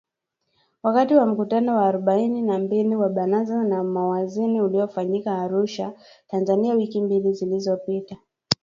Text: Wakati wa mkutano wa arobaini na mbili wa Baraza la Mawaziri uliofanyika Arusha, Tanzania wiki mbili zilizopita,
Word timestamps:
Wakati 0.83 1.15
wa 1.15 1.25
mkutano 1.25 1.75
wa 1.75 1.85
arobaini 1.87 2.41
na 2.41 2.59
mbili 2.59 2.95
wa 2.95 3.09
Baraza 3.09 3.63
la 3.63 3.83
Mawaziri 3.83 4.61
uliofanyika 4.61 5.37
Arusha, 5.37 5.93
Tanzania 6.27 6.73
wiki 6.73 7.01
mbili 7.01 7.33
zilizopita, 7.33 8.17